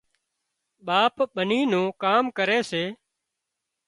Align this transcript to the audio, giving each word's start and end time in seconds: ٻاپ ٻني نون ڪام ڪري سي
ٻاپ 0.85 1.15
ٻني 1.33 1.59
نون 1.71 1.85
ڪام 2.03 2.23
ڪري 2.37 2.59
سي 2.69 2.83